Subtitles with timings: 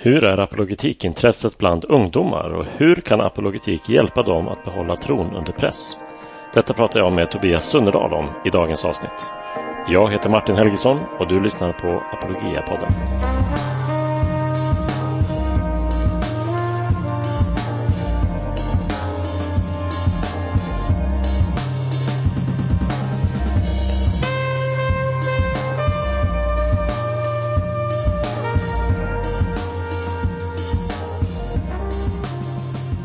[0.00, 5.52] Hur är apologetikintresset bland ungdomar och hur kan apologetik hjälpa dem att behålla tron under
[5.52, 5.96] press?
[6.54, 9.26] Detta pratar jag med Tobias Sunnerdal om i dagens avsnitt.
[9.86, 12.92] Jag heter Martin Helgesson och du lyssnar på Apologia-podden.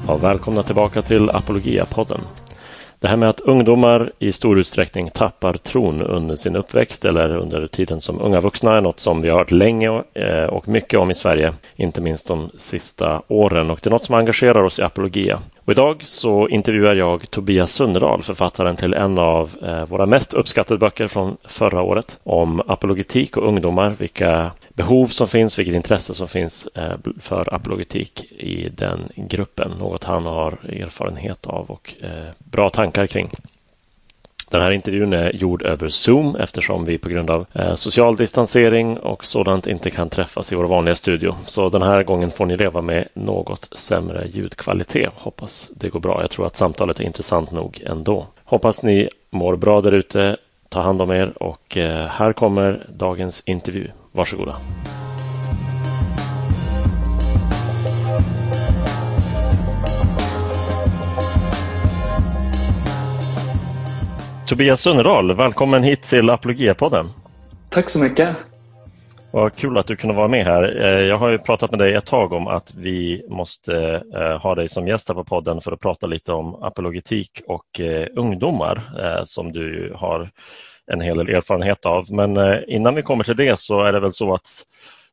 [0.07, 2.21] Ja, välkomna tillbaka till Apologia-podden.
[2.99, 7.67] Det här med att ungdomar i stor utsträckning tappar tron under sin uppväxt eller under
[7.67, 11.11] tiden som unga vuxna är något som vi har hört länge och eh, mycket om
[11.11, 13.69] i Sverige, inte minst de sista åren.
[13.69, 15.39] Och det är något som engagerar oss i Apologia.
[15.65, 20.77] Och idag så intervjuar jag Tobias Sunnerdahl, författaren till en av eh, våra mest uppskattade
[20.77, 26.27] böcker från förra året om apologetik och ungdomar, vilka behov som finns, vilket intresse som
[26.27, 29.71] finns eh, för apologetik i den gruppen.
[29.71, 33.29] Något han har erfarenhet av och eh, bra tankar kring.
[34.49, 38.97] Den här intervjun är gjord över Zoom eftersom vi på grund av eh, social distansering
[38.97, 41.35] och sådant inte kan träffas i vår vanliga studio.
[41.45, 45.09] Så den här gången får ni leva med något sämre ljudkvalitet.
[45.15, 46.21] Hoppas det går bra.
[46.21, 48.27] Jag tror att samtalet är intressant nog ändå.
[48.43, 50.37] Hoppas ni mår bra där ute.
[50.69, 51.77] Ta hand om er och
[52.09, 53.87] här kommer dagens intervju.
[54.15, 54.55] Varsågoda.
[64.47, 67.09] Tobias Sunnerdahl, välkommen hit till Apologia-podden.
[67.69, 68.35] Tack så mycket.
[69.31, 70.81] Vad kul att du kunde vara med här.
[70.81, 74.55] Eh, jag har ju pratat med dig ett tag om att vi måste eh, ha
[74.55, 78.81] dig som gäst här på podden för att prata lite om apologetik och eh, ungdomar
[79.25, 80.29] som du har
[80.91, 82.11] en hel del erfarenhet av.
[82.11, 84.65] Men eh, innan vi kommer till det så är det väl så att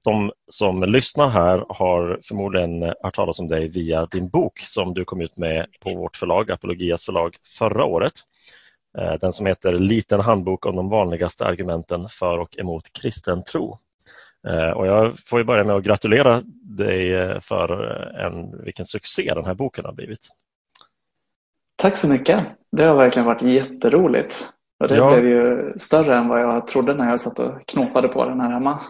[0.05, 4.95] de som lyssnar här har förmodligen eh, hört talas om dig via din bok som
[4.95, 8.13] du kom ut med på vårt förlag, Apologias förlag, förra året.
[8.99, 13.79] Eh, den som heter Liten handbok om de vanligaste argumenten för och emot kristen tro.
[14.75, 17.83] Och jag får börja med att gratulera dig för
[18.17, 20.29] en, vilken succé den här boken har blivit.
[21.77, 22.47] Tack så mycket.
[22.73, 24.49] Det har verkligen varit jätteroligt.
[24.81, 25.11] Och det ja.
[25.11, 28.51] blev ju större än vad jag trodde när jag satt och knåpade på den här
[28.51, 28.81] hemma.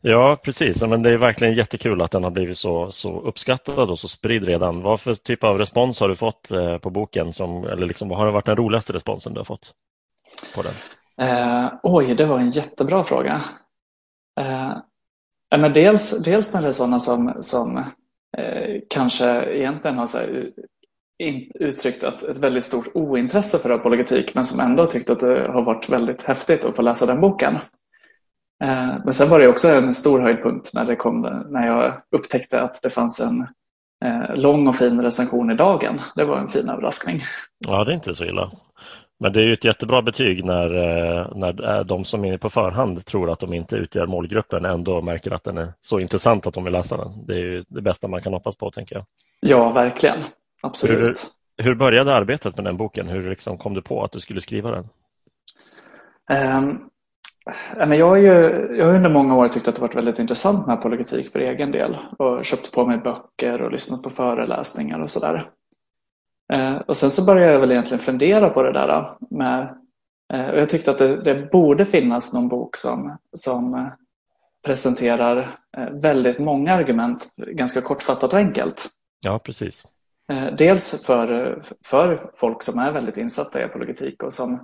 [0.00, 0.82] Ja, precis.
[0.82, 4.44] Men det är verkligen jättekul att den har blivit så, så uppskattad och så spridd
[4.44, 4.82] redan.
[4.82, 7.32] Vad för typ av respons har du fått eh, på boken?
[7.32, 9.72] Som, eller liksom, vad har varit den roligaste responsen du har fått
[10.54, 10.74] på den?
[11.28, 13.42] Eh, oj, det var en jättebra fråga.
[14.40, 14.76] Eh,
[15.56, 17.76] men dels, dels när det är sådana som, som
[18.38, 20.50] eh, kanske egentligen har så här,
[21.18, 25.48] in, uttryckt ett, ett väldigt stort ointresse för apologetik men som ändå tyckt att det
[25.52, 27.54] har varit väldigt häftigt att få läsa den boken.
[28.64, 32.60] Eh, men sen var det också en stor höjdpunkt när, det kom, när jag upptäckte
[32.60, 33.46] att det fanns en
[34.04, 36.00] eh, lång och fin recension i Dagen.
[36.14, 37.20] Det var en fin överraskning.
[37.66, 38.50] Ja, det är inte så illa.
[39.20, 43.06] Men det är ju ett jättebra betyg när, eh, när de som är på förhand
[43.06, 46.64] tror att de inte utgör målgruppen ändå märker att den är så intressant att de
[46.64, 47.26] vill läsa den.
[47.26, 49.04] Det är ju det bästa man kan hoppas på, tänker jag.
[49.40, 50.18] Ja, verkligen.
[50.62, 51.32] Absolut.
[51.56, 53.08] Hur, hur började arbetet med den boken?
[53.08, 54.88] Hur liksom kom du på att du skulle skriva den?
[56.60, 56.90] Um,
[57.76, 58.28] jag har ju
[58.78, 61.72] jag har under många år tyckt att det varit väldigt intressant med apologetik för egen
[61.72, 65.46] del och köpt på mig böcker och lyssnat på föreläsningar och sådär.
[66.52, 69.76] Eh, och sen så började jag väl egentligen fundera på det där med
[70.32, 73.90] eh, och jag tyckte att det, det, borde finnas någon bok som, som
[74.66, 78.88] presenterar eh, väldigt många argument ganska kortfattat och enkelt.
[79.20, 79.84] Ja, precis.
[80.32, 84.54] Eh, dels för, för folk som är väldigt insatta i apologetik och som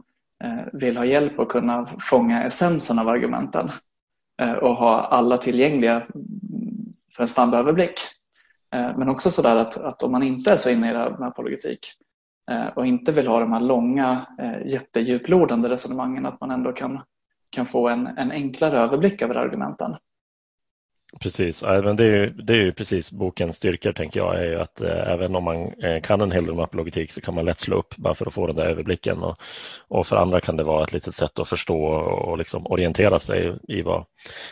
[0.44, 3.70] eh, vill ha hjälp att kunna fånga essensen av argumenten
[4.42, 6.02] eh, och ha alla tillgängliga
[7.16, 7.94] för en snabb överblick.
[8.96, 11.28] Men också sådär att, att om man inte är så inne i det här med
[11.28, 11.78] apologetik
[12.74, 14.26] och inte vill ha de här långa
[14.66, 17.00] jättedjuplodande resonemangen att man ändå kan,
[17.50, 19.96] kan få en, en enklare överblick över argumenten.
[21.20, 24.60] Precis, men det är, ju, det är ju precis bokens styrkor tänker jag, är ju
[24.60, 27.44] att eh, även om man eh, kan en hel del om apologetik så kan man
[27.44, 29.22] lätt slå upp bara för att få den där överblicken.
[29.22, 29.36] Och,
[29.88, 33.56] och för andra kan det vara ett litet sätt att förstå och liksom orientera sig
[33.68, 34.04] i vad,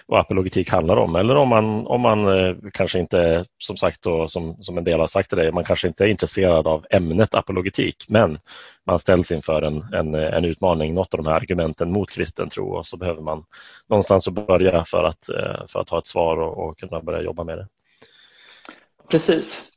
[0.07, 1.17] vad apologetik handlar om.
[1.17, 5.01] Eller om man, om man eh, kanske inte, som sagt, då, som, som en del
[5.01, 8.39] har sagt till dig, man kanske inte är intresserad av ämnet apologetik, men
[8.87, 12.77] man ställs inför en, en, en utmaning, något av de här argumenten mot kristen tro
[12.77, 13.45] och så behöver man
[13.87, 17.23] någonstans att börja för att, eh, för att ha ett svar och, och kunna börja
[17.23, 17.69] jobba med det.
[19.11, 19.71] Precis.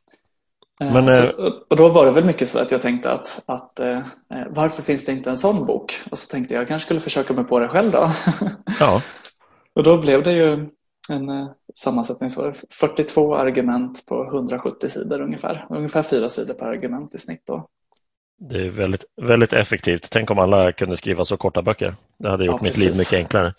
[0.82, 3.44] Eh, Men, så, eh, och då var det väl mycket så att jag tänkte att,
[3.46, 3.80] att
[4.50, 5.94] varför finns det inte en sån bok?
[6.12, 8.10] Och så tänkte jag jag kanske skulle försöka mig på det själv då.
[8.80, 9.02] Ja.
[9.76, 10.70] och då blev det ju
[11.10, 15.66] en sammansättning så var det 42 argument på 170 sidor ungefär.
[15.70, 17.44] Ungefär fyra sidor per argument i snitt.
[17.46, 17.68] Då.
[18.50, 20.08] Det är väldigt, väldigt effektivt.
[20.12, 21.96] Tänk om alla kunde skriva så korta böcker.
[22.18, 23.54] Det hade gjort ja, mitt liv mycket enklare.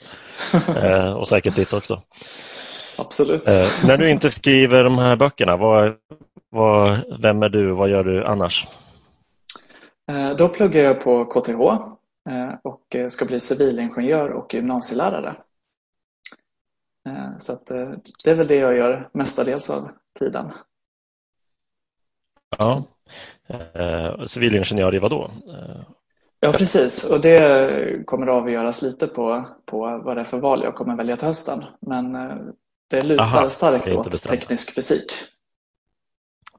[0.82, 2.02] eh, och säkert ditt också.
[2.98, 3.48] Absolut.
[3.48, 5.94] Eh, när du inte skriver de här böckerna, vad,
[6.50, 7.70] vad, vem är du?
[7.70, 8.66] Vad gör du annars?
[10.12, 11.50] Eh, då pluggar jag på KTH
[12.30, 15.36] eh, och ska bli civilingenjör och gymnasielärare.
[17.08, 17.66] Eh, så att,
[18.24, 20.52] det är väl det jag gör mestadels av tiden.
[22.58, 22.84] Ja,
[24.26, 25.30] civilingenjör i vad då?
[26.40, 27.10] Ja, precis.
[27.10, 30.96] Och det kommer att avgöras lite på, på vad det är för val jag kommer
[30.96, 31.64] välja till hösten.
[31.80, 32.12] Men
[32.88, 35.12] det lutar Aha, starkt åt teknisk fysik.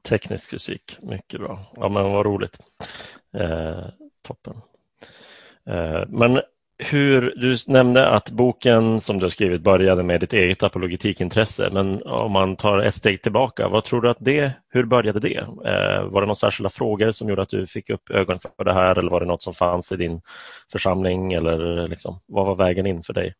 [0.02, 1.60] Teknisk fysik, mycket bra.
[1.76, 2.58] Ja, men vad roligt.
[3.34, 3.86] Eh,
[4.22, 4.54] toppen.
[5.66, 6.40] Eh, men
[6.78, 12.02] hur, du nämnde att boken som du har skrivit började med ditt eget apologetikintresse, men
[12.02, 15.36] om man tar ett steg tillbaka, vad tror du att det, hur började det?
[15.36, 18.72] Eh, var det några särskilda frågor som gjorde att du fick upp ögonen för det
[18.72, 20.20] här eller var det något som fanns i din
[20.72, 23.34] församling eller liksom, vad var vägen in för dig?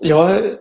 [0.00, 0.54] Jag,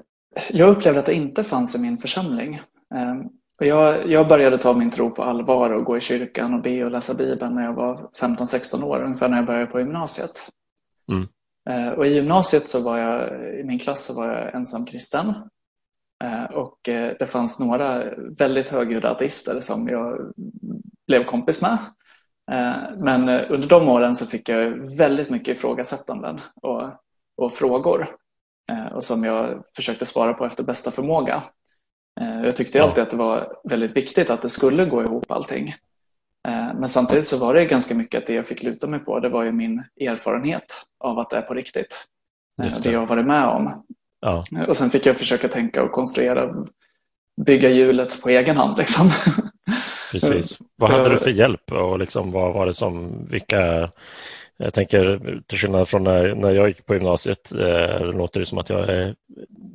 [0.52, 2.56] jag upplevde att det inte fanns i min församling.
[2.96, 3.16] Eh,
[3.60, 6.92] jag, jag började ta min tro på allvar och gå i kyrkan och be och
[6.92, 10.50] läsa Bibeln när jag var 15-16 år, ungefär när jag började på gymnasiet.
[11.12, 11.28] Mm.
[11.70, 15.34] Eh, och I gymnasiet så var jag, i min klass så var jag ensam kristen.
[16.24, 18.04] Eh, och eh, det fanns några
[18.38, 20.34] väldigt högljudda ateister som jag
[21.08, 21.78] blev kompis med.
[22.98, 26.84] Men under de åren så fick jag väldigt mycket ifrågasättanden och,
[27.38, 28.16] och frågor
[28.92, 31.44] och som jag försökte svara på efter bästa förmåga.
[32.44, 35.74] Jag tyckte alltid att det var väldigt viktigt att det skulle gå ihop allting.
[36.48, 39.20] Eh, men samtidigt så var det ganska mycket att det jag fick luta mig på
[39.20, 42.06] det var ju min erfarenhet av att det är på riktigt.
[42.64, 42.80] Eh, det.
[42.84, 43.86] det jag varit med om.
[44.22, 44.44] Ja.
[44.68, 46.66] Och sen fick jag försöka tänka och konstruera,
[47.46, 48.78] bygga hjulet på egen hand.
[48.78, 49.10] Liksom.
[50.12, 50.60] Precis.
[50.76, 53.90] Vad hade du för hjälp och liksom, vad var det som, vilka
[54.58, 58.58] jag tänker till skillnad från när, när jag gick på gymnasiet, eh, låter det som
[58.58, 59.16] att jag är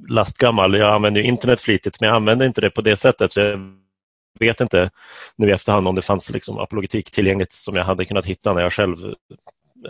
[0.08, 0.74] lastgammal.
[0.74, 3.36] Jag använder internet flitigt men jag använder inte det på det sättet.
[3.36, 3.58] Jag
[4.40, 4.90] vet inte
[5.36, 8.62] nu i efterhand om det fanns liksom apologetik tillgängligt som jag hade kunnat hitta när
[8.62, 9.14] jag själv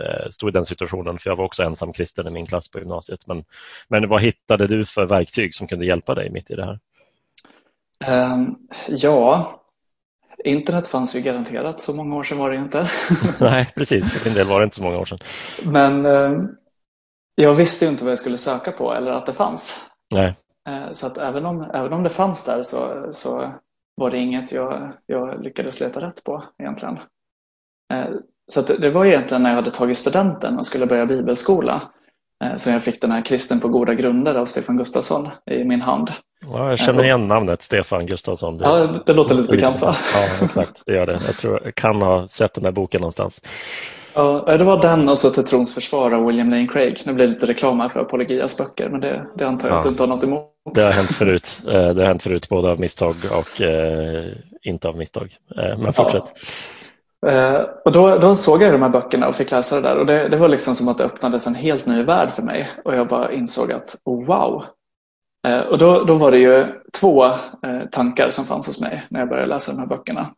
[0.01, 2.79] eh, stod i den situationen, för jag var också ensam kristen i min klass på
[2.79, 3.27] gymnasiet.
[3.27, 3.45] Men,
[3.89, 6.79] men vad hittade du för verktyg som kunde hjälpa dig mitt i det här?
[8.33, 8.59] Um,
[8.89, 9.61] ja,
[10.45, 12.91] Internet fanns ju garanterat, så många år sedan var det inte.
[13.41, 14.13] Nej, precis.
[14.13, 15.19] För min del var det inte så många år sedan.
[15.65, 16.33] Men eh,
[17.35, 19.91] jag visste inte vad jag skulle söka på eller att det fanns.
[20.11, 20.35] Nej.
[20.69, 23.53] Eh, så att även om, även om det fanns där så, så
[24.01, 26.99] var det inget jag, jag lyckades leta rätt på egentligen.
[27.93, 28.07] Eh,
[28.53, 31.83] så det, var egentligen när jag hade tagit studenten och skulle börja bibelskola
[32.45, 35.81] eh, som jag fick den här Kristen på goda grunder av Stefan Gustafsson i min
[35.81, 36.11] hand.
[36.47, 38.59] Ja, jag känner igen namnet Stefan Gustafsson.
[38.59, 39.95] Det, ja, det låter lite bekant va?
[40.15, 40.83] Ja, exakt.
[40.87, 41.21] Det gör det.
[41.27, 43.43] Jag, tror, jag kan ha sett den där boken någonstans.
[44.15, 47.03] Ja, det var den och så Till trons försvar av William Lane Craig.
[47.07, 49.79] Nu blir det lite reklam här för Apologias böcker, men det, det antar jag ja.
[49.79, 50.50] att du inte har något emot.
[50.65, 51.63] Det har hänt förut.
[51.67, 55.37] Eh, det har hänt förut både av misstag och eh, inte av misstag.
[55.57, 56.25] Eh, men fortsätt.
[56.25, 57.67] Ja.
[57.85, 60.29] Och då, då, såg jag de här böckerna och fick läsa det där och det,
[60.29, 63.09] det, var liksom som att det öppnades en helt ny värld för mig och jag
[63.09, 64.65] bara insåg att oh, wow,
[65.71, 66.67] och då, då var det ju
[67.01, 67.31] två
[67.91, 70.31] tankar som fanns hos mig när jag började läsa de här böckerna.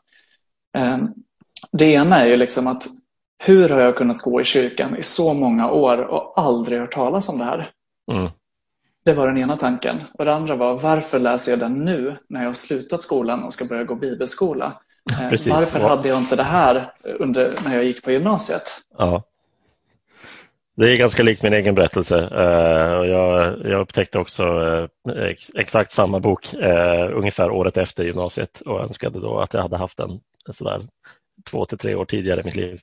[1.72, 2.86] Det ena är ju liksom att
[3.44, 7.28] hur har jag kunnat gå i kyrkan i så många år och aldrig hört talas
[7.28, 7.70] om det här?
[8.12, 8.30] Mm.
[9.04, 10.02] Det var den ena tanken.
[10.18, 13.52] Och det andra var varför läser jag den nu när jag har slutat skolan och
[13.52, 14.80] ska börja gå bibelskola?
[15.30, 15.52] Precis.
[15.52, 18.62] Varför hade jag inte det här under, när jag gick på gymnasiet?
[18.98, 19.22] Ja.
[20.76, 22.16] Det är ganska likt min egen berättelse.
[22.16, 24.88] Uh, jag, jag upptäckte också uh,
[25.54, 26.54] exakt samma bok
[27.12, 30.86] ungefär året efter gymnasiet och önskade då att jag hade haft den sådär
[31.50, 32.80] två till tre år tidigare i mitt liv.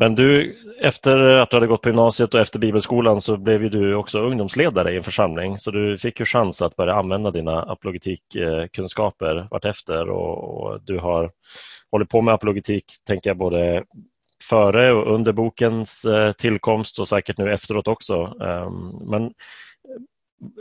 [0.00, 3.68] Men du, efter att du hade gått på gymnasiet och efter bibelskolan så blev ju
[3.68, 7.62] du också ungdomsledare i en församling så du fick ju chans att börja använda dina
[7.62, 11.30] apologetikkunskaper vartefter och, och du har
[11.90, 13.84] hållit på med apologetik, tänker jag, både
[14.48, 18.14] före och under bokens eh, tillkomst och säkert nu efteråt också.
[18.42, 19.32] Ehm, men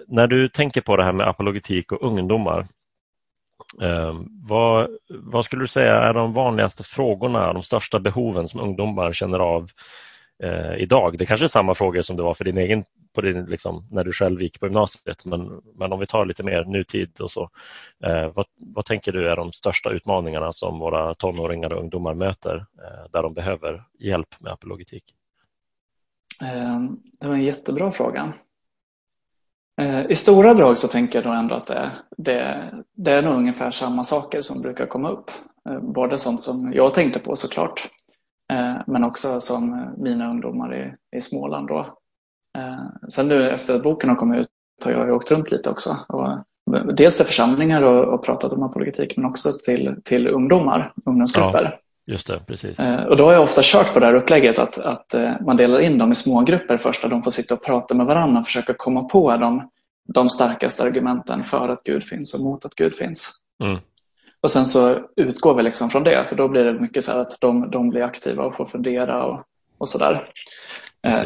[0.08, 2.67] när du tänker på det här med apologetik och ungdomar,
[3.81, 9.13] Eh, vad, vad skulle du säga är de vanligaste frågorna, de största behoven som ungdomar
[9.13, 9.69] känner av
[10.43, 11.17] eh, idag?
[11.17, 12.83] Det kanske är samma frågor som det var för din egen,
[13.15, 16.43] på din, liksom, när du själv gick på gymnasiet, men, men om vi tar lite
[16.43, 17.49] mer nutid och så.
[18.03, 22.55] Eh, vad, vad tänker du är de största utmaningarna som våra tonåringar och ungdomar möter
[22.55, 25.03] eh, där de behöver hjälp med apologetik?
[26.41, 26.79] Eh,
[27.19, 28.33] det var en jättebra fråga.
[29.79, 33.36] Eh, I stora drag så tänker jag nog ändå att det, det, det är nog
[33.36, 35.31] ungefär samma saker som brukar komma upp.
[35.69, 37.81] Eh, både sånt som jag tänkte på såklart,
[38.53, 41.67] eh, men också som mina ungdomar i, i Småland.
[41.67, 41.95] Då.
[43.09, 44.50] Sen nu efter att boken har kommit ut
[44.86, 45.98] har jag åkt runt lite också.
[46.07, 46.27] Och
[46.95, 51.75] dels till församlingar och, och pratat om apologetik, men också till, till ungdomar, ungdomsgrupper.
[52.11, 52.79] Just det, precis.
[53.09, 55.97] Och då har jag ofta kört på det här upplägget att, att man delar in
[55.97, 59.03] dem i smågrupper först där de får sitta och prata med varandra och försöka komma
[59.03, 59.69] på de
[60.13, 63.41] de starkaste argumenten för att Gud finns och mot att Gud finns.
[63.63, 63.79] Mm.
[64.41, 67.41] Och sen så utgår vi liksom från det, för då blir det mycket så att
[67.41, 69.43] de, de blir aktiva och får fundera och,
[69.77, 70.21] och sådär.
[71.07, 71.21] Eh,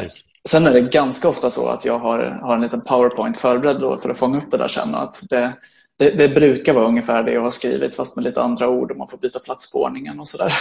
[0.48, 4.10] sen är det ganska ofta så att jag har, har en liten powerpoint förberedd för
[4.10, 4.94] att fånga upp det där sen.
[4.94, 5.56] Och att det,
[5.98, 8.96] det, det, brukar vara ungefär det jag har skrivit fast med lite andra ord och
[8.96, 10.52] man får byta plats på ordningen och sådär.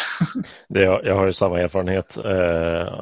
[1.04, 2.94] jag har ju samma erfarenhet eh,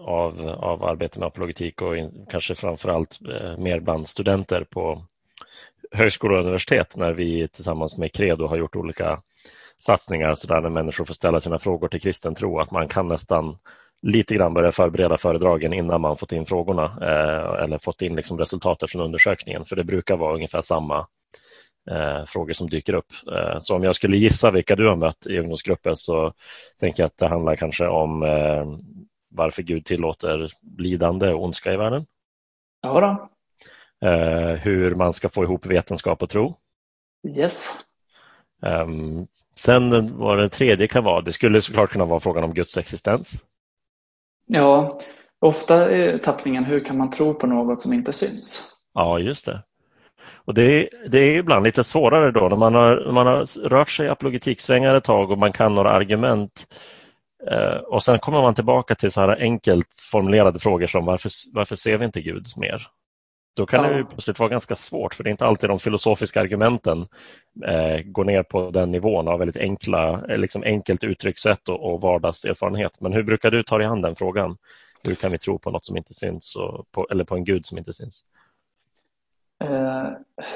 [0.00, 5.04] av, av arbete med apologetik och in, kanske framförallt eh, mer bland studenter på
[5.92, 9.22] högskolor och universitet när vi tillsammans med Credo har gjort olika
[9.78, 13.08] satsningar så där när människor får ställa sina frågor till kristen tro att man kan
[13.08, 13.56] nästan
[14.02, 18.38] lite grann börja förbereda föredragen innan man fått in frågorna eh, eller fått in liksom
[18.38, 21.06] resultatet från undersökningen för det brukar vara ungefär samma
[21.90, 23.12] eh, frågor som dyker upp.
[23.32, 26.32] Eh, så om jag skulle gissa vilka du har mött i ungdomsgruppen så
[26.80, 28.66] tänker jag att det handlar kanske om eh,
[29.30, 32.06] varför Gud tillåter lidande och ondska i världen.
[32.82, 33.28] Ja då.
[34.08, 36.56] Eh, hur man ska få ihop vetenskap och tro.
[37.28, 37.80] Yes.
[38.62, 42.78] Ehm, sen vad det tredje kan vara, det skulle såklart kunna vara frågan om Guds
[42.78, 43.44] existens.
[44.46, 45.00] Ja,
[45.38, 48.76] ofta är tappningen hur kan man tro på något som inte syns?
[48.94, 49.62] Ja, just det.
[50.44, 54.06] Och det, det är ibland lite svårare då när man har, man har rört sig
[54.06, 56.66] i apologetiksvängar ett tag och man kan några argument
[57.50, 61.76] eh, och sen kommer man tillbaka till så här enkelt formulerade frågor som varför, varför
[61.76, 62.86] ser vi inte Gud mer?
[63.56, 63.90] Då kan ja.
[63.90, 67.06] det ju plötsligt vara ganska svårt för det är inte alltid de filosofiska argumenten
[67.66, 72.00] eh, går ner på den nivån av väldigt enkla, eh, liksom enkelt uttryckssätt och, och
[72.00, 73.00] vardagserfarenhet.
[73.00, 74.56] Men hur brukar du ta dig an den frågan?
[75.04, 77.66] Hur kan vi tro på något som inte syns och på, eller på en gud
[77.66, 78.24] som inte syns?
[79.62, 80.08] Eh,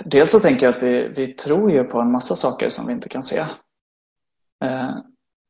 [0.04, 2.92] dels så tänker jag att vi, vi tror ju på en massa saker som vi
[2.92, 3.38] inte kan se.
[4.64, 4.90] Eh,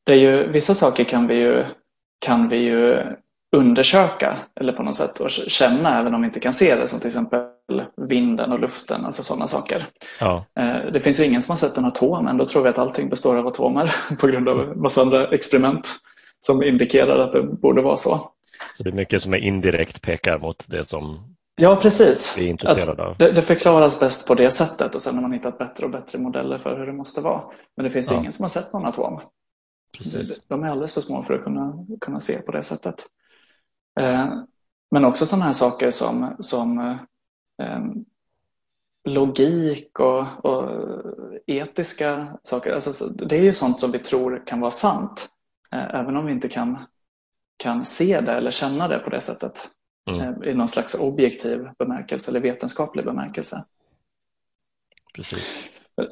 [0.04, 1.64] det är ju, vissa saker kan vi ju,
[2.18, 3.02] kan vi ju
[3.56, 6.98] undersöka eller på något sätt och känna även om vi inte kan se det som
[6.98, 7.40] till exempel
[7.96, 9.86] vinden och luften, alltså sådana saker.
[10.20, 10.44] Ja.
[10.58, 13.08] Eh, det finns ju ingen som har sett en atom, ändå tror vi att allting
[13.08, 15.88] består av atomer på grund av massa andra experiment
[16.40, 18.30] som indikerar att det borde vara så.
[18.76, 22.38] Så det är mycket som är indirekt pekar mot det som Ja, precis.
[22.38, 23.16] Är intresserade av.
[23.16, 26.18] Det, det, förklaras bäst på det sättet och sen har man hittat bättre och bättre
[26.18, 27.42] modeller för hur det måste vara.
[27.76, 28.18] Men det finns ja.
[28.18, 29.20] ingen som har sett någon atom.
[29.98, 30.40] Precis.
[30.48, 33.06] De är alldeles för små för att kunna, kunna se på det sättet.
[34.00, 34.28] Eh,
[34.90, 36.78] men också sådana här saker som, som
[37.62, 37.80] eh,
[39.04, 40.70] logik och, och,
[41.46, 42.72] etiska saker.
[42.72, 45.28] Alltså, det är ju sånt som vi tror kan vara sant.
[45.72, 46.78] Eh, även om vi inte kan,
[47.56, 49.70] kan se det eller känna det på det sättet
[50.10, 50.20] mm.
[50.20, 53.64] Eh, i någon slags objektiv bemärkelse eller vetenskaplig bemärkelse.
[55.14, 55.58] Precis.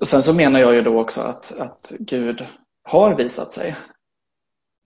[0.01, 2.47] Och sen så menar jag ju då också att, att Gud
[2.83, 3.77] har visat sig.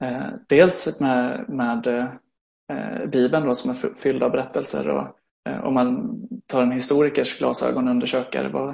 [0.02, 5.06] Eh, dels med, med eh, Bibeln då, som är fylld av berättelser och
[5.48, 8.68] eh, om man tar en historikers glasögon och undersöker vad,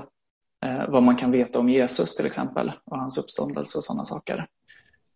[0.65, 4.47] eh, vad man kan veta om Jesus till exempel och hans uppståndelse och sådana saker.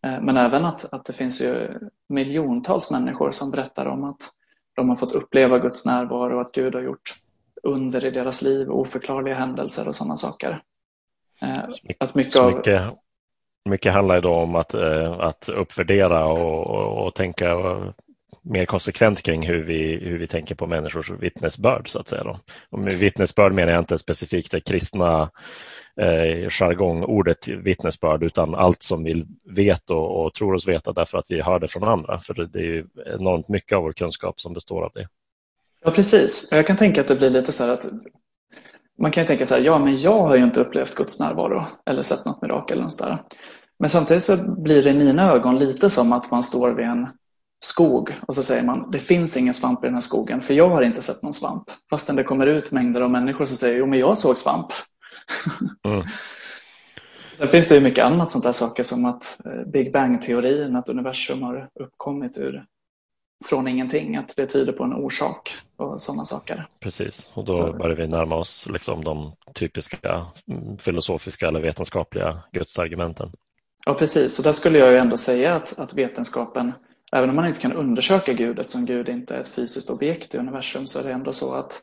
[0.07, 4.31] Eh, men även att, att det finns ju miljontals människor som berättar om att
[4.79, 7.15] de har fått uppleva Guds närvaro och att Gud har gjort
[7.63, 10.63] under i deras liv, oförklarliga händelser och sådana saker.
[11.43, 11.65] Eh,
[11.99, 12.53] att mycket, av...
[12.53, 12.83] mycket,
[13.69, 17.55] mycket handlar då om att, eh, att uppvärdera och, och, och tänka
[18.43, 21.89] mer konsekvent kring hur vi, hur vi tänker på människors vittnesbörd.
[21.89, 22.41] Så att säga då.
[22.71, 25.31] Och med vittnesbörd menar jag inte specifikt det kristna
[26.01, 31.27] eh, jargongordet vittnesbörd utan allt som vi vet och, och, tror oss veta därför att
[31.29, 32.21] vi hör det från andra.
[32.21, 35.09] För det är ju enormt mycket av vår kunskap som består av det.
[35.85, 36.49] Ja, precis.
[36.53, 37.87] Jag kan tänka att det blir lite så här att
[38.99, 42.03] man kan tänka så här, ja men jag har ju inte upplevt Guds närvaro eller
[42.03, 43.19] sett något mirakel eller sådär.
[43.79, 47.07] Men samtidigt så blir det i mina ögon lite som att man står vid en
[47.61, 50.69] skog och så säger man det finns ingen svamp i den här skogen för jag
[50.69, 51.65] har inte sett någon svamp.
[51.91, 54.67] Fastän det kommer ut mängder av människor som säger jo men jag såg svamp.
[55.87, 56.07] Mm.
[57.39, 60.89] Sen finns det ju mycket annat sånt där saker som att eh, Big Bang-teorin, att
[60.89, 62.65] universum har uppkommit ur
[63.45, 66.67] från ingenting, att det tyder på en orsak och sådana saker.
[66.81, 67.73] Precis, och då Så.
[67.73, 73.33] börjar vi närma oss liksom de typiska mm, filosofiska eller vetenskapliga gudsargumenten.
[73.87, 76.73] Ja, precis, och där skulle jag ju ändå säga att, att vetenskapen,
[77.13, 80.39] även om man inte kan undersöka Gud eftersom Gud inte är ett fysiskt objekt i
[80.39, 81.83] universum, så är det ändå så att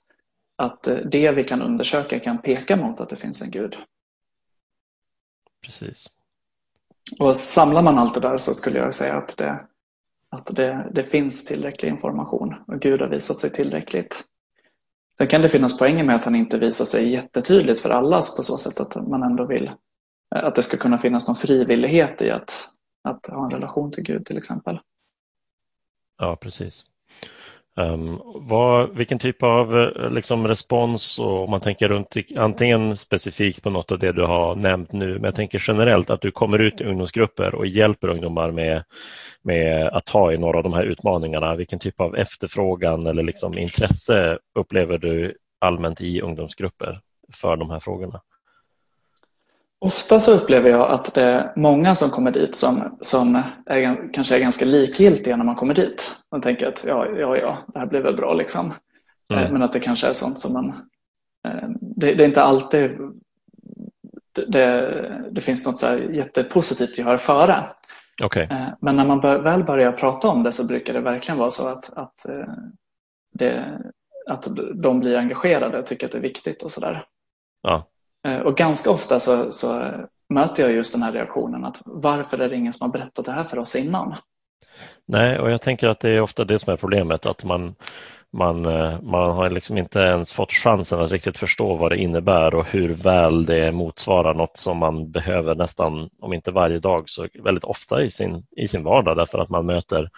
[0.55, 3.77] att det vi kan undersöka kan peka mot att det finns en gud.
[5.65, 6.07] Precis.
[7.19, 9.67] Och samlar man allt det där så skulle jag säga att det,
[10.29, 14.23] att det, det finns tillräcklig information och Gud har visat sig tillräckligt.
[15.17, 18.43] Sen kan det finnas poänger med att han inte visar sig jättetydligt för alla på
[18.43, 19.71] så sätt att man ändå vill
[20.29, 22.69] att det ska kunna finnas någon frivillighet i att,
[23.03, 24.79] att ha en relation till Gud till exempel.
[26.17, 26.85] Ja, precis.
[27.77, 33.63] Um, vad, vilken typ av eh, liksom, respons, och om man tänker runt antingen specifikt
[33.63, 36.59] på något av det du har nämnt nu, men jag tänker generellt att du kommer
[36.59, 38.83] ut i ungdomsgrupper och hjälper ungdomar med,
[39.41, 41.55] med att ta i några av de här utmaningarna.
[41.55, 46.99] Vilken typ av efterfrågan eller liksom intresse upplever du allmänt i ungdomsgrupper
[47.33, 48.21] för de här frågorna?
[49.85, 54.35] Ofta så upplever jag att det är många som kommer dit som, som är, kanske
[54.35, 56.17] är ganska likgiltiga när man kommer dit.
[56.31, 58.73] Man tänker att ja, ja, ja, det här blir väl bra liksom.
[59.33, 59.43] Mm.
[59.43, 60.67] Eh, men att det kanske är sånt som man...
[61.47, 62.97] Eh, det, det är inte alltid
[64.47, 67.55] det, det, finns något så här jättepositivt att höra före.
[68.23, 68.43] Okay.
[68.43, 71.49] Eh, men när man bör, väl börjar prata om det så brukar det verkligen vara
[71.49, 72.25] så att, att,
[73.33, 73.81] det,
[74.29, 77.03] att de blir engagerade och tycker att det är viktigt och sådär.
[77.61, 77.87] Ja.
[78.25, 79.91] Eh, och ganska ofta så, så,
[80.29, 83.31] möter jag just den här reaktionen att varför är det ingen som har berättat det
[83.31, 84.15] här för oss innan?
[85.07, 87.75] Nej, och jag tänker att det är ofta det som är problemet, att man,
[88.33, 92.55] man, eh, man har liksom inte ens fått chansen att riktigt förstå vad det innebär
[92.55, 97.27] och hur väl det motsvarar något som man behöver nästan, om inte varje dag, så
[97.43, 100.09] väldigt ofta i sin, i sin vardag därför att man möter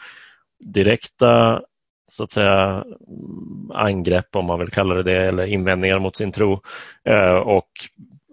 [0.59, 1.61] direkta
[2.07, 2.85] så att säga
[3.73, 6.61] angrepp om man vill kalla det det eller invändningar mot sin tro
[7.03, 7.69] eh, och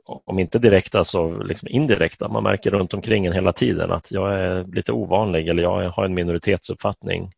[0.07, 2.29] om inte direkta så alltså, liksom indirekta.
[2.29, 6.05] Man märker runt omkring en hela tiden att jag är lite ovanlig eller jag har
[6.05, 7.33] en minoritetsuppfattning.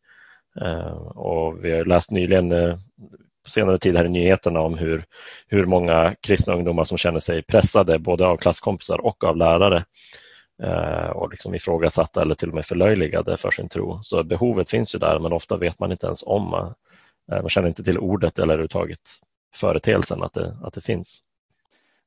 [0.61, 2.75] Eh, och vi har läst nyligen eh,
[3.43, 5.03] på senare tid här i nyheterna om hur,
[5.47, 9.85] hur många kristna ungdomar som känner sig pressade både av klasskompisar och av lärare
[10.63, 13.99] Eh, och liksom ifrågasatta eller till och med förlöjligade för sin tro.
[14.03, 16.53] Så behovet finns ju där men ofta vet man inte ens om,
[17.31, 18.99] eh, man känner inte till ordet eller överhuvudtaget
[19.55, 21.21] företeelsen att det, att det finns.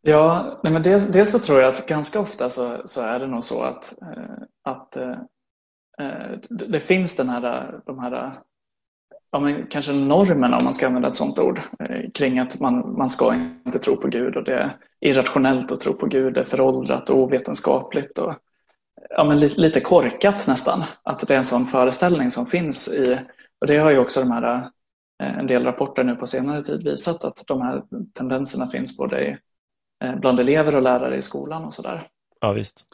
[0.03, 3.27] Ja, nej men dels, dels så tror jag att ganska ofta så, så är det
[3.27, 5.16] nog så att, eh, att eh,
[6.48, 8.40] det, det finns den här, de här
[9.33, 11.61] ja, men kanske normerna, om man ska använda ett sådant ord,
[12.14, 13.35] kring att man, man ska
[13.66, 17.19] inte tro på Gud och det, irrationellt att tro på Gud, det är föråldrat och
[17.19, 18.19] ovetenskapligt.
[18.19, 18.35] Och,
[19.11, 23.19] ja, men lite, lite korkat nästan, att det är en sån föreställning som finns i,
[23.61, 24.71] och det har ju också de här,
[25.23, 27.83] eh, en del rapporter nu på senare tid visat att de här
[28.14, 29.37] tendenserna finns både i,
[30.05, 32.07] eh, bland elever och lärare i skolan och sådär.
[32.40, 32.85] Ja, visst.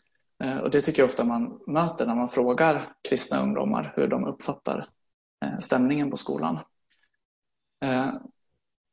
[0.44, 4.24] Eh, och det tycker jag ofta man möter när man frågar kristna ungdomar hur de
[4.24, 4.88] uppfattar
[5.60, 6.58] stämningen på skolan.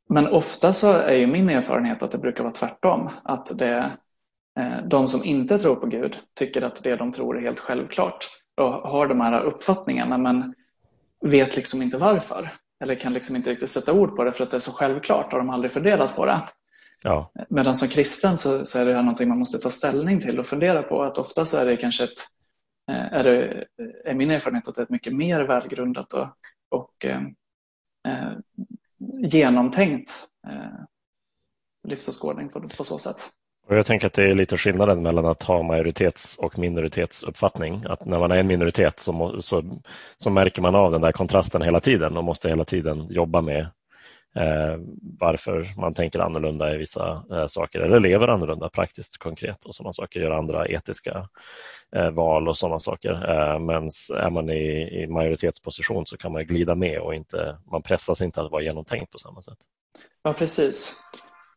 [0.10, 3.10] Men ofta så är ju min erfarenhet att det brukar vara tvärtom.
[3.24, 3.92] Att det,
[4.60, 8.26] eh, de som inte tror på Gud tycker att det de tror är helt självklart
[8.58, 10.54] och har de här uppfattningarna men
[11.22, 12.50] vet liksom inte varför.
[12.84, 15.34] Eller kan liksom inte riktigt sätta ord på det för att det är så självklart
[15.34, 16.42] och de har aldrig funderat på det.
[17.04, 17.32] Ja.
[17.50, 20.46] Medan som kristen så, så, är det här någonting man måste ta ställning till och
[20.46, 21.04] fundera på.
[21.04, 22.24] Att ofta så är det kanske ett, eh,
[22.92, 23.66] Eh, är, det,
[24.06, 26.28] är min erfarenhet att det är ett mycket mer välgrundat och,
[26.70, 27.22] och eh,
[28.08, 28.32] eh,
[29.22, 30.12] genomtänkt
[30.48, 30.86] eh,
[31.88, 33.18] livsåskådning på, på så sätt.
[33.68, 37.86] Och jag tänker att det är lite skillnaden mellan att ha majoritets och minoritetsuppfattning.
[37.90, 39.80] Att när man är en minoritet så, så,
[40.18, 43.68] så märker man av den där kontrasten hela tiden och måste hela tiden jobba med
[44.36, 44.78] eh,
[45.20, 49.94] varför man tänker annorlunda i vissa eh, saker eller lever annorlunda praktiskt konkret och sådana
[49.94, 51.30] saker, gör andra etiska
[51.96, 53.12] eh, val och sådana saker.
[53.12, 57.82] Eh, men är man i, i, majoritetsposition så kan man glida med och inte, man
[57.82, 59.58] pressas inte att vara genomtänkt på samma sätt.
[60.24, 61.04] Ja, precis.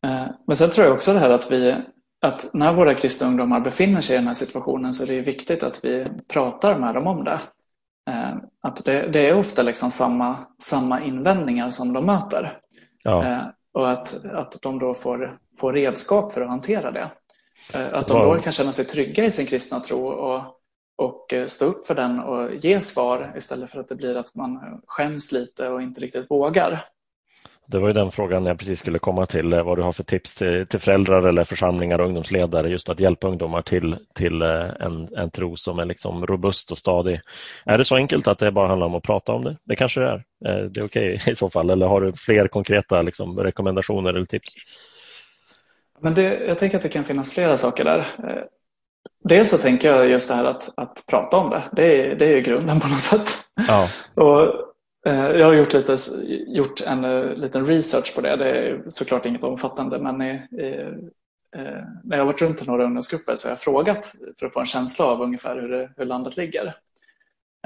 [0.03, 1.85] Eh, men sen tror jag också det här att vi
[2.21, 5.63] att när våra kristna ungdomar befinner sig i den här situationen så är det viktigt
[5.63, 7.41] att vi pratar med dem om det.
[8.11, 12.59] Eh, att det, det, är ofta liksom samma, samma invändningar som de möter.
[13.07, 13.25] Ja.
[13.25, 13.43] Eh,
[13.73, 17.11] och att, att de då får, får redskap för att hantera det.
[17.75, 20.43] Eh, att de då kan känna sig trygga i sin kristna tro och,
[20.97, 24.81] och stå upp för den och ge svar istället för att det blir att man
[24.87, 26.85] skäms lite och inte riktigt vågar.
[27.67, 30.05] Det var ju den frågan jag precis skulle komma till, eh, vad du har för
[30.05, 34.71] tips till, till föräldrar eller församlingar och ungdomsledare just att hjälpa ungdomar till, till eh,
[34.81, 37.21] en, en tro som är liksom robust och stadig.
[37.65, 39.57] Är det så enkelt att det bara handlar om att prata om det?
[39.65, 40.25] Det kanske det är.
[40.47, 44.25] Eh, det är okej i så fall, eller har du fler konkreta liksom, rekommendationer eller
[44.25, 44.55] tips?
[46.01, 48.07] Men det, jag tänker att det kan finnas flera saker där.
[49.25, 51.63] Dels så tänker jag just det här att, att prata om det.
[51.73, 53.29] Det är, det är ju grunden på något sätt.
[53.69, 53.89] Ja.
[54.25, 54.67] och
[55.11, 55.97] Jag har gjort, lite,
[56.47, 58.37] gjort en liten research på det.
[58.37, 60.93] Det är såklart inget omfattande men i, i,
[62.05, 64.61] när jag har varit runt i några ungdomsgrupper så har jag frågat för att få
[64.61, 66.75] en känsla av ungefär hur, det, hur landet ligger.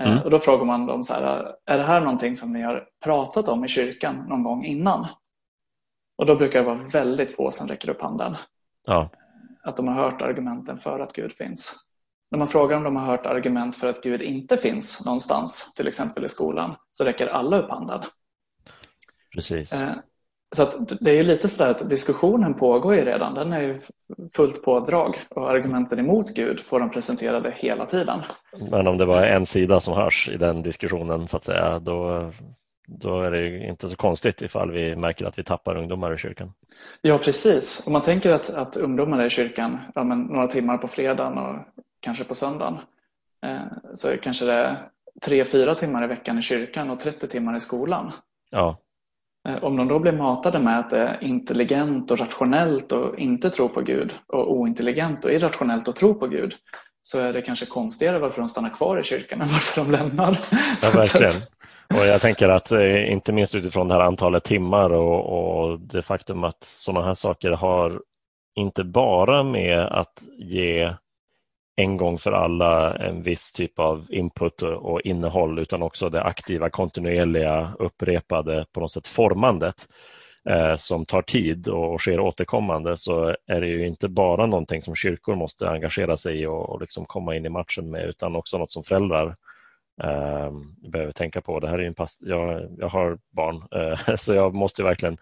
[0.00, 0.22] Mm.
[0.22, 3.48] Och då frågar man dem så här, är det här någonting som ni har pratat
[3.48, 5.06] om i kyrkan någon gång innan?
[6.18, 8.36] Och då brukar det vara väldigt få som räcker upp handen.
[8.86, 9.10] Ja.
[9.62, 11.86] Att de har hört argumenten för att Gud finns.
[12.30, 15.88] När man frågar om de har hört argument för att Gud inte finns någonstans, till
[15.88, 18.00] exempel i skolan, så räcker alla upp handen.
[19.34, 19.72] Precis.
[19.72, 19.92] Eh,
[20.56, 20.64] så
[21.00, 23.34] det är lite så att diskussionen pågår ju redan.
[23.34, 23.78] Den är ju
[24.36, 28.20] fullt pådrag och argumenten emot Gud får de presenterade hela tiden.
[28.70, 32.32] Men om det var en sida som hörs i den diskussionen så att säga, då,
[32.86, 36.52] då är det inte så konstigt ifall vi märker att vi tappar ungdomar i kyrkan.
[37.02, 37.86] Ja, precis.
[37.86, 41.56] Om man tänker att, att ungdomar är i kyrkan ja, några timmar på fredagen och
[42.00, 42.78] kanske på söndagen
[43.46, 43.62] eh,
[43.94, 44.88] så kanske det är
[45.22, 48.12] tre, fyra timmar i veckan i kyrkan och 30 timmar i skolan.
[48.50, 48.76] Ja.
[49.48, 53.50] Eh, om de då blir matade med att det är intelligent och rationellt och inte
[53.50, 56.54] tro på Gud och ointelligent och irrationellt och tro på Gud
[57.02, 60.38] så är det kanske konstigare varför de stannar kvar i kyrkan än varför de lämnar.
[60.82, 61.32] Ja, verkligen.
[61.94, 66.02] Och jag tänker att eh, inte minst utifrån det här antalet timmar och, och det
[66.02, 68.02] faktum att sådana här saker har
[68.54, 70.94] inte bara med att ge
[71.80, 76.70] en gång för alla en viss typ av input och innehåll utan också det aktiva,
[76.70, 79.88] kontinuerliga, upprepade, på något sätt formandet
[80.48, 84.94] eh, som tar tid och sker återkommande så är det ju inte bara någonting som
[84.94, 88.58] kyrkor måste engagera sig i och, och liksom komma in i matchen med utan också
[88.58, 89.36] något som föräldrar
[90.02, 90.50] eh,
[90.90, 91.60] behöver tänka på.
[91.60, 95.18] Det här är en past jag, jag har barn eh, så jag måste verkligen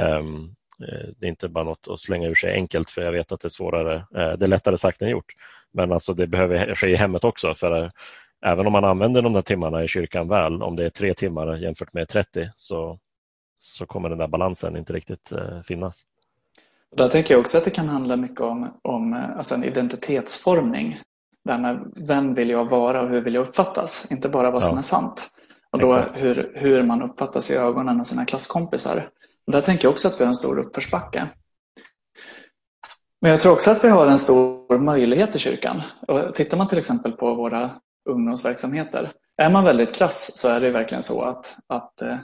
[0.00, 3.32] ehm, eh, det är inte bara något att slänga ur sig enkelt för jag vet
[3.32, 3.94] att det är svårare.
[3.94, 5.32] Eh, det är lättare sagt än gjort.
[5.76, 7.54] Men alltså det behöver ske i hemmet också.
[7.54, 7.90] För eh,
[8.44, 11.56] även om man använder de där timmarna i kyrkan väl, om det är tre timmar
[11.56, 12.98] jämfört med 30, så,
[13.58, 16.02] så kommer den där balansen inte riktigt eh, finnas.
[16.96, 20.98] Där tänker jag också att det kan handla mycket om, om eh, alltså en identitetsformning.
[21.44, 24.12] Där med vem vill jag vara och hur vill jag uppfattas?
[24.12, 24.78] Inte bara vad som ja.
[24.78, 25.30] är sant.
[25.70, 29.08] Och då hur, hur man uppfattas i ögonen av sina klasskompisar.
[29.46, 31.28] Och där tänker jag också att vi har en stor uppförsbacke.
[33.26, 35.82] Men jag tror också att vi har en stor möjlighet i kyrkan.
[36.08, 37.70] Och tittar man till exempel på våra
[38.08, 39.12] ungdomsverksamheter.
[39.36, 42.18] Är man väldigt krass så är det verkligen så att, att eh,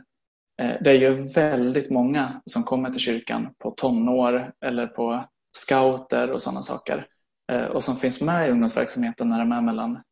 [0.57, 5.25] det är ju väldigt många som kommer till kyrkan på tonår eller på
[5.57, 7.07] scouter och sådana saker.
[7.53, 10.03] Eh, och som finns med i ungdomsverksamheten när de är mellan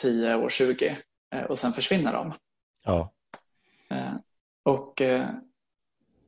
[0.00, 0.96] 10 och 20
[1.34, 2.32] eh, och sen försvinner de.
[2.84, 3.12] Ja.
[3.90, 4.14] Eh,
[4.64, 5.26] och eh,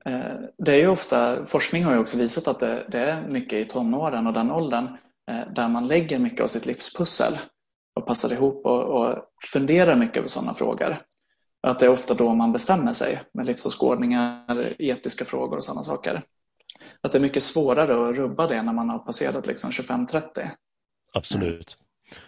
[0.09, 3.53] Eh, det är ju ofta, forskning har ju också visat att det, det är mycket
[3.53, 4.89] i tonåren och den åldern
[5.31, 7.33] eh, där man lägger mycket av sitt livspussel
[7.95, 11.03] och passar ihop och, och funderar mycket över sådana frågor.
[11.63, 16.23] Att det är ofta då man bestämmer sig med livsåskådningar, etiska frågor och sådana saker.
[17.01, 20.49] Att det är mycket svårare att rubba det när man har passerat liksom 25-30.
[21.13, 21.77] Absolut.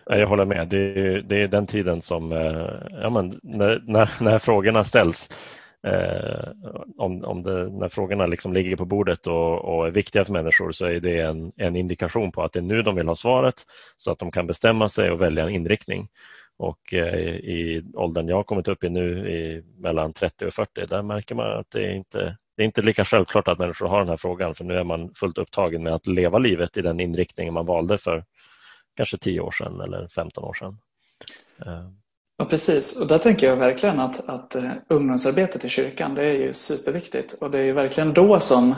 [0.05, 0.69] Jag håller med.
[0.69, 5.31] Det är, det är den tiden som, eh, ja, men när, när, när frågorna ställs
[5.87, 6.49] Eh,
[6.97, 10.73] om, om det, när frågorna liksom ligger på bordet och, och, är viktiga för människor
[10.73, 13.67] så är det en, en indikation på att det är nu de vill ha svaret
[13.97, 16.09] så att de kan bestämma sig och välja en inriktning.
[16.57, 20.87] Och eh, i åldern jag har kommit upp i nu, i mellan 30 och 40,
[20.87, 23.99] där märker man att det är inte det är inte lika självklart att människor har
[23.99, 27.01] den här frågan för nu är man fullt upptagen med att leva livet i den
[27.01, 28.25] inriktning man valde för
[28.97, 30.79] kanske 10 år sedan eller 15 år sedan.
[31.67, 31.91] Eh,
[32.41, 33.01] Ja, precis.
[33.01, 37.33] Och där tänker jag verkligen att, att uh, ungdomsarbetet i kyrkan det är ju superviktigt.
[37.33, 38.75] Och det är ju verkligen då som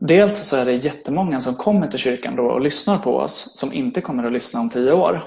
[0.00, 3.72] Dels så är det jättemånga som kommer till kyrkan då och lyssnar på oss som
[3.72, 5.22] inte kommer att lyssna om tio år.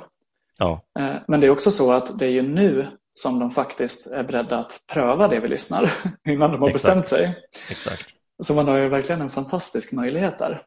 [0.57, 0.81] Ja.
[0.99, 4.23] Uh, men det är också så att det är ju nu som de faktiskt är
[4.23, 5.91] beredda att pröva det vi lyssnar
[6.27, 6.95] innan de har Exakt.
[6.95, 7.43] bestämt sig.
[7.69, 8.09] Exakt.
[8.43, 10.61] Så man har ju verkligen en fantastisk möjlighet där.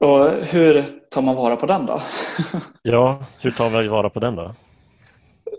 [0.00, 2.00] Och hur tar man vara på den då?
[2.82, 4.54] ja, hur tar vi vara på den då?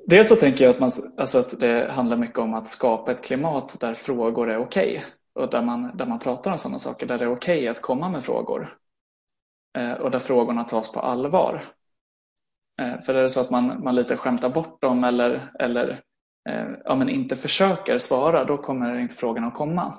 [0.09, 3.23] Dels så tänker jag att, man, alltså att det handlar mycket om att skapa ett
[3.23, 4.97] klimat där frågor är okej.
[4.97, 7.67] Okay, och där man, där man pratar om sådana saker, där det är okej okay
[7.67, 8.77] att komma med frågor.
[9.77, 11.65] Eh, och där frågorna tas på allvar.
[12.81, 16.01] Eh, för är det så att man, man lite skämtar bort dem eller, eller
[16.49, 19.93] eh, ja, men inte försöker svara, då kommer inte frågorna att komma.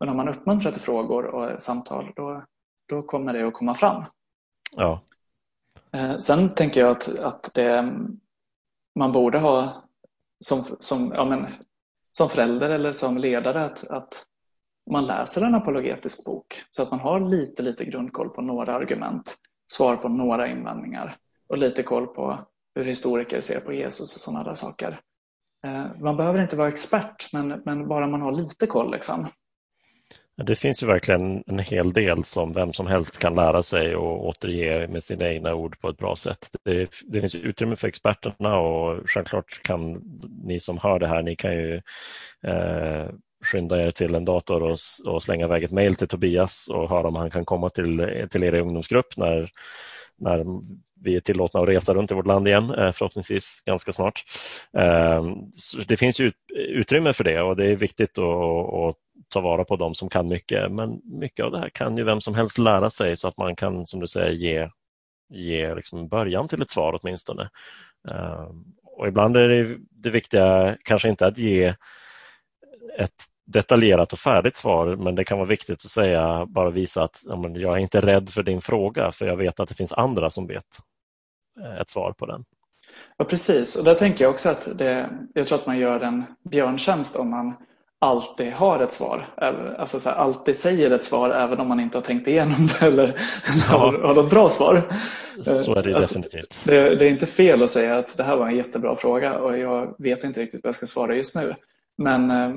[0.00, 2.44] Men om man uppmuntrar till frågor och samtal, då,
[2.88, 4.04] då kommer det att komma fram.
[4.76, 5.00] Ja.
[5.92, 7.94] Eh, sen tänker jag att, att det
[8.94, 9.84] man borde ha
[10.44, 11.46] som, som, ja men,
[12.12, 14.26] som förälder eller som ledare att, att
[14.90, 19.36] man läser en apologetisk bok så att man har lite, lite grundkoll på några argument,
[19.72, 21.16] svar på några invändningar
[21.48, 22.38] och lite koll på
[22.74, 25.00] hur historiker ser på Jesus och sådana där saker.
[25.64, 28.90] Eh, man behöver inte vara expert, men, men bara man har lite koll.
[28.90, 29.26] Liksom.
[30.36, 34.26] Det finns ju verkligen en hel del som vem som helst kan lära sig och
[34.26, 36.48] återge med sina egna ord på ett bra sätt.
[36.64, 40.02] Det, det finns utrymme för experterna och självklart kan
[40.44, 41.74] ni som hör det här, ni kan ju
[42.46, 43.06] eh,
[43.44, 47.08] skynda er till en dator och, och slänga iväg ett mejl till Tobias och höra
[47.08, 49.50] om han kan komma till, till er ungdomsgrupp när,
[50.16, 50.44] när
[51.00, 54.24] vi är tillåtna att resa runt i vårt land igen, eh, förhoppningsvis ganska snart.
[54.78, 55.24] Eh,
[55.56, 58.96] så det finns ju utrymme för det och det är viktigt att
[59.28, 60.72] ta vara på de som kan mycket.
[60.72, 63.56] Men mycket av det här kan ju vem som helst lära sig så att man
[63.56, 64.68] kan, som du säger, ge,
[65.28, 67.50] ge liksom början till ett svar åtminstone.
[68.10, 71.74] Ehm, och ibland är det, det viktiga kanske inte att ge
[72.98, 77.20] ett detaljerat och färdigt svar men det kan vara viktigt att säga, bara visa att
[77.24, 80.30] ja, jag är inte rädd för din fråga för jag vet att det finns andra
[80.30, 80.78] som vet
[81.60, 82.44] eh, ett svar på den.
[83.16, 86.24] Ja precis och där tänker jag också att det, jag tror att man gör en
[86.50, 87.54] björntjänst om man
[88.04, 89.28] alltid har ett svar.
[89.78, 92.86] Alltså så här, alltid säger ett svar även om man inte har tänkt igenom det
[92.86, 93.06] eller
[93.68, 93.78] ja.
[93.78, 94.82] har, har något bra svar.
[95.44, 96.54] Så är det definitivt.
[96.64, 99.58] Det, det, är inte fel att säga att det här var en jättebra fråga och
[99.58, 101.54] jag vet inte riktigt vad jag ska svara just nu.
[101.98, 102.48] Men eh,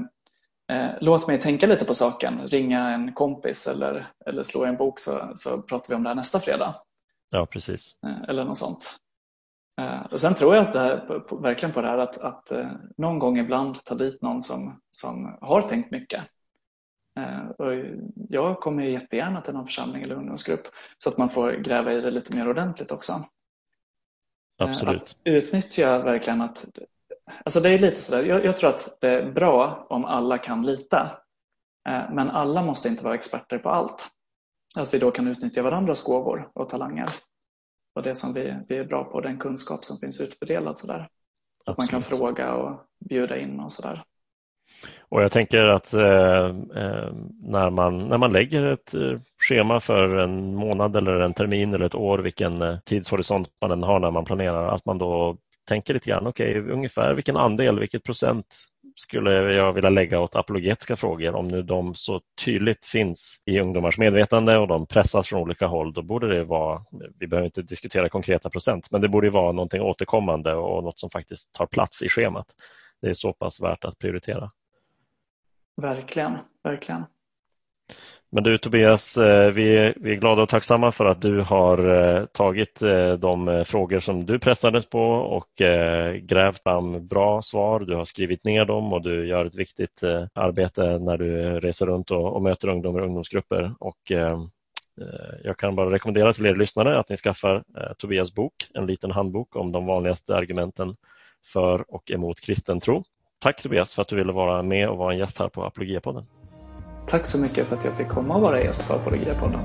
[0.72, 2.40] eh låt mig tänka lite på saken.
[2.48, 6.10] Ringa en kompis eller, eller slå i en bok så, så pratar vi om det
[6.10, 6.76] här nästa fredag.
[7.30, 7.96] Ja, precis.
[8.08, 9.00] Eh, eller något sånt.
[9.82, 12.72] Eh, och sen tror jag att det här, verkligen på det här att, att eh,
[12.98, 16.24] någon gång ibland ta dit någon som, som har tänkt mycket.
[17.20, 17.74] Eh, och
[18.30, 22.12] jag kommer jättegärna till någon församling eller ungdomsgrupp så att man får gräva i det
[22.12, 23.14] lite mer ordentligt också.
[24.58, 25.04] Absolut.
[25.04, 26.66] Att utnyttja verkligen att
[27.46, 30.66] Alltså det är lite sådär, jag, jag tror att det är bra om alla kan
[30.66, 31.12] lite.
[32.12, 34.08] Men alla måste inte vara experter på allt.
[34.76, 37.08] Att vi då kan utnyttja varandras gåvor och talanger
[37.98, 40.80] och det som vi, vi är bra på, den kunskap som finns utfördelad.
[40.80, 41.08] Sådär.
[41.66, 44.04] Att man kan fråga och bjuda in och sådär.
[45.10, 50.16] Och jag tänker att eh, eh, när, man, när man lägger ett eh, schema för
[50.16, 54.12] en månad eller en termin eller ett år, vilken eh, tidshorisont man än har när
[54.12, 58.56] man planerar, att man då tänker lite grann, okej, okay, ungefär vilken andel, vilket procent
[59.00, 61.36] skulle jag vilja lägga åt apologetiska frågor.
[61.36, 65.94] Om nu de så tydligt finns i ungdomars medvetande och de pressas från olika håll,
[65.94, 66.86] då borde det vara,
[67.20, 71.10] vi behöver inte diskutera konkreta procent, men det borde vara någonting återkommande och något som
[71.10, 72.46] faktiskt tar plats i schemat.
[73.02, 74.52] Det är så pass värt att prioritera.
[75.82, 77.04] Verkligen, verkligen.
[78.30, 82.82] Men du Tobias, eh, vi är, glada och tacksamma för att du har eh, tagit
[82.82, 85.48] eh, de frågor som du pressades på och
[86.22, 87.80] grävt fram bra svar.
[87.80, 92.12] Du har skrivit ner dem och du gör ett viktigt arbete när du reser runt
[92.12, 93.74] och, och möter ungdomar och ungdomsgrupper.
[93.80, 94.12] Och,
[95.44, 97.64] jag kan bara rekommendera till er lyssnare att ni skaffar
[97.98, 100.96] Tobias bok, en liten handbok om de vanligaste argumenten
[101.46, 103.04] för och emot kristen tro.
[103.40, 106.26] Tack Tobias för att du ville vara med och vara en gäst här på Apologiapodden.
[107.10, 109.60] Tack så mycket för att jag fick komma och vara gäst på Apologia-podden.